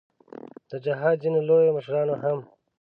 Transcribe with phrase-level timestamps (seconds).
[0.69, 2.39] د جهاد ځینو لویو مشرانو هم.